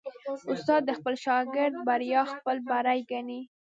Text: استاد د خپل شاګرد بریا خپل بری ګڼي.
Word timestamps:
استاد 0.53 0.81
د 0.85 0.91
خپل 0.99 1.15
شاګرد 1.25 1.75
بریا 1.87 2.21
خپل 2.33 2.57
بری 2.69 2.99
ګڼي. 3.11 3.41